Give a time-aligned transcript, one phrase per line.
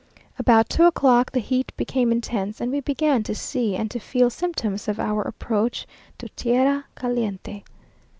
[0.39, 4.31] About two o'clock the heat became intense, and we began to see and to feel
[4.31, 5.85] symptoms of our approach
[6.17, 7.61] to tierra caliente.